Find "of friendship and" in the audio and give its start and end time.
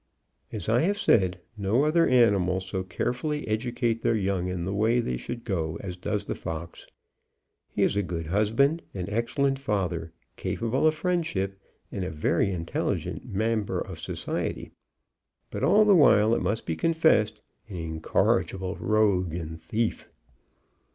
10.87-12.03